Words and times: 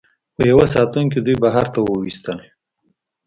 خو 0.33 0.41
یوه 0.51 0.65
ساتونکي 0.75 1.19
دوی 1.25 1.35
بهر 1.43 1.65
ته 1.73 1.79
وویستل 1.81 2.39